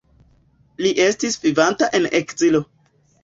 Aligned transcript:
Li 0.85 0.93
estis 1.03 1.37
vivinta 1.45 1.91
en 1.99 2.07
ekzilo. 2.21 2.63